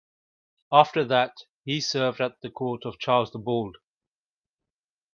After 0.71 1.05
that, 1.05 1.37
he 1.63 1.79
served 1.79 2.21
at 2.21 2.41
the 2.41 2.49
court 2.49 2.87
of 2.87 2.97
Charles 2.97 3.31
the 3.31 3.37
Bald. 3.37 3.77